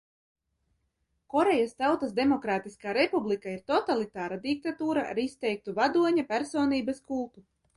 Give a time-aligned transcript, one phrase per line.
[1.33, 7.47] Korejas Tautas Demokrātiskā Republika ir totalitāra diktatūra ar izteiktu vadoņa personības kultu.